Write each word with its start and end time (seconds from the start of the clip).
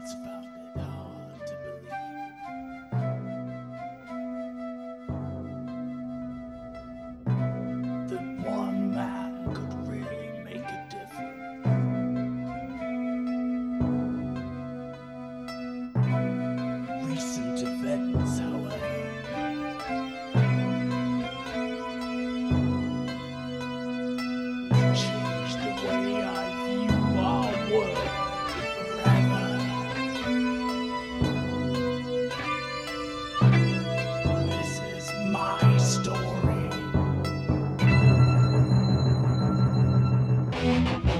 It's 0.00 0.14
about 0.14 0.37
story. 40.88 41.17